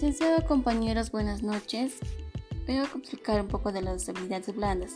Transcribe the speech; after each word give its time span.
Licenciado 0.00 0.46
compañeros, 0.46 1.10
buenas 1.10 1.42
noches. 1.42 1.96
Voy 2.66 2.76
a 2.76 2.84
explicar 2.84 3.38
un 3.38 3.48
poco 3.48 3.70
de 3.70 3.82
las 3.82 4.08
habilidades 4.08 4.56
blandas. 4.56 4.94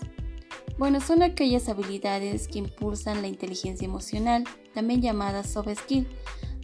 Bueno, 0.79 0.99
son 1.03 1.23
aquellas 1.23 1.69
habilidades 1.69 2.49
que 2.49 2.61
impulsan 2.61 3.21
la 3.21 3.29
inteligencia 3.29 3.85
emocional, 3.85 4.45
también 4.73 5.03
llamadas 5.03 5.51
soft 5.51 5.69
skill, 5.79 6.09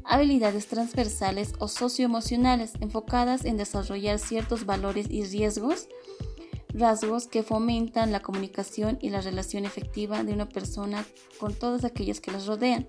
habilidades 0.05 0.69
transversales 0.69 1.53
o 1.59 1.69
socioemocionales 1.69 2.73
enfocadas 2.81 3.45
en 3.45 3.59
desarrollar 3.59 4.19
ciertos 4.19 4.65
valores 4.65 5.09
y 5.11 5.23
riesgos, 5.25 5.89
rasgos 6.73 7.27
que 7.27 7.43
fomentan 7.43 8.11
la 8.11 8.21
comunicación 8.21 8.97
y 9.03 9.11
la 9.11 9.21
relación 9.21 9.67
efectiva 9.67 10.25
de 10.25 10.33
una 10.33 10.49
persona 10.49 11.05
con 11.39 11.53
todas 11.53 11.85
aquellas 11.85 12.23
que 12.23 12.33
las 12.33 12.47
rodean. 12.47 12.89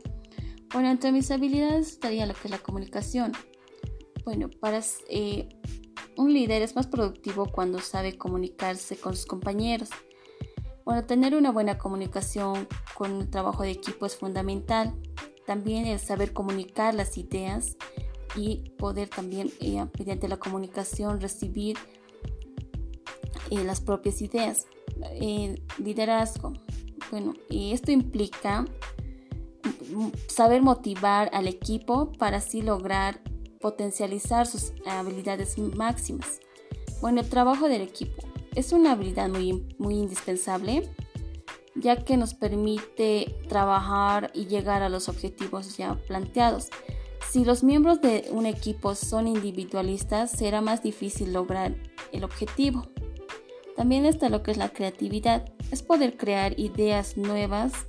Bueno, 0.71 0.89
entre 0.89 1.11
mis 1.11 1.29
habilidades 1.29 1.89
estaría 1.89 2.25
lo 2.25 2.35
que 2.35 2.45
es 2.45 2.51
la 2.51 2.59
comunicación. 2.59 3.33
Bueno, 4.23 4.49
para 4.49 4.81
eh, 5.09 5.49
un 6.17 6.33
líder 6.33 6.61
es 6.61 6.75
más 6.75 6.87
productivo 6.87 7.47
cuando 7.47 7.79
sabe 7.79 8.17
comunicarse 8.17 8.97
con 8.97 9.15
sus 9.15 9.25
compañeros. 9.25 9.89
Bueno, 10.85 11.05
tener 11.05 11.35
una 11.35 11.51
buena 11.51 11.77
comunicación 11.77 12.67
con 12.95 13.21
el 13.21 13.29
trabajo 13.29 13.63
de 13.63 13.71
equipo 13.71 14.05
es 14.05 14.15
fundamental. 14.15 14.93
También 15.45 15.85
el 15.85 15.99
saber 15.99 16.33
comunicar 16.33 16.93
las 16.93 17.17
ideas 17.17 17.77
y 18.35 18.69
poder 18.77 19.09
también, 19.09 19.51
eh, 19.59 19.85
mediante 19.97 20.27
la 20.27 20.37
comunicación, 20.37 21.19
recibir 21.19 21.77
eh, 23.49 23.63
las 23.63 23.81
propias 23.81 24.21
ideas. 24.21 24.67
liderazgo. 25.77 26.53
Bueno, 27.09 27.33
y 27.49 27.73
esto 27.73 27.91
implica 27.91 28.65
saber 30.27 30.61
motivar 30.61 31.29
al 31.33 31.47
equipo 31.47 32.11
para 32.13 32.37
así 32.37 32.61
lograr 32.61 33.19
potencializar 33.61 34.47
sus 34.47 34.73
habilidades 34.85 35.57
máximas. 35.57 36.39
Bueno, 37.01 37.21
el 37.21 37.29
trabajo 37.29 37.67
del 37.67 37.81
equipo 37.81 38.23
es 38.55 38.73
una 38.73 38.91
habilidad 38.91 39.29
muy, 39.29 39.65
muy 39.77 39.95
indispensable 39.95 40.89
ya 41.75 42.03
que 42.03 42.17
nos 42.17 42.33
permite 42.33 43.35
trabajar 43.47 44.31
y 44.33 44.47
llegar 44.47 44.83
a 44.83 44.89
los 44.89 45.07
objetivos 45.07 45.77
ya 45.77 45.95
planteados. 46.07 46.69
Si 47.29 47.45
los 47.45 47.63
miembros 47.63 48.01
de 48.01 48.27
un 48.31 48.45
equipo 48.45 48.93
son 48.93 49.27
individualistas, 49.27 50.31
será 50.31 50.59
más 50.59 50.83
difícil 50.83 51.31
lograr 51.31 51.75
el 52.11 52.23
objetivo. 52.25 52.87
También 53.77 54.05
está 54.05 54.27
lo 54.27 54.43
que 54.43 54.51
es 54.51 54.57
la 54.57 54.69
creatividad, 54.69 55.45
es 55.71 55.81
poder 55.81 56.17
crear 56.17 56.59
ideas 56.59 57.15
nuevas 57.15 57.85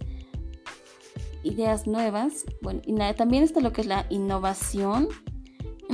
ideas 1.44 1.86
nuevas. 1.86 2.44
Bueno, 2.60 2.82
y 2.86 2.94
también 3.14 3.42
está 3.42 3.60
lo 3.60 3.72
que 3.72 3.80
es 3.80 3.86
la 3.86 4.06
innovación, 4.10 5.08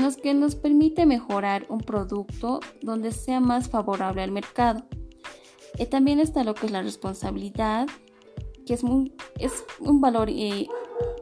los 0.03 0.17
que 0.17 0.35
nos 0.35 0.55
permite 0.55 1.07
mejorar 1.07 1.67
un 1.69 1.81
producto 1.81 2.61
donde 2.83 3.13
sea 3.13 3.41
más 3.41 3.69
favorable 3.69 4.23
al 4.23 4.31
mercado. 4.31 4.85
Y 5.79 5.87
también 5.87 6.21
está 6.21 6.45
lo 6.45 6.55
que 6.55 6.67
es 6.67 6.73
la 6.73 6.83
responsabilidad, 6.83 7.87
que 8.67 8.75
es, 8.75 8.83
es 9.39 9.65
un 9.81 10.01
valor, 10.01 10.29
y 10.29 10.69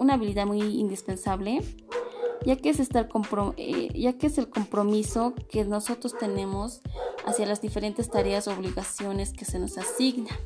una 0.01 0.15
habilidad 0.15 0.47
muy 0.47 0.61
indispensable, 0.61 1.63
ya 2.45 2.57
que, 2.57 2.71
es 2.71 2.81
estar 2.81 3.09
eh, 3.57 3.89
ya 3.95 4.13
que 4.15 4.29
es 4.29 4.39
el 4.39 4.49
compromiso 4.49 5.35
que 5.51 5.65
nosotros 5.65 6.17
tenemos 6.19 6.81
hacia 7.25 7.47
las 7.47 7.61
diferentes 7.61 8.11
tareas 8.11 8.47
o 8.47 8.53
obligaciones 8.53 9.33
que 9.33 9.45
se 9.45 9.59
nos 9.59 9.79
asignan. 9.79 10.37